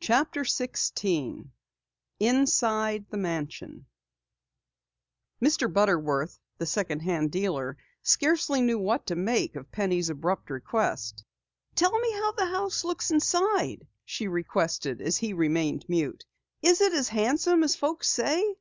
[0.00, 1.52] CHAPTER 16
[2.20, 3.86] INSIDE THE MANSION
[5.40, 5.72] Mr.
[5.72, 11.24] Butterworth, the second hand dealer, scarcely knew what to make of Penny's abrupt request.
[11.74, 16.26] "Tell me how the house looks inside," she requested as he remained mute.
[16.60, 18.56] "Is it as handsome as folks say?"